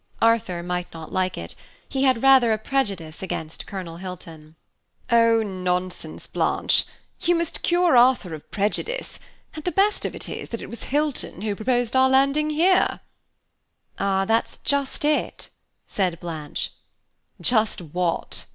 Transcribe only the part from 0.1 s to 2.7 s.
Arthur might not like it, he had rather a